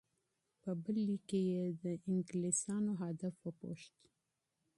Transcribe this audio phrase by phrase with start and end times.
[0.61, 3.95] په بل لیک کې یې د انګلیسانو هدف وپوښت.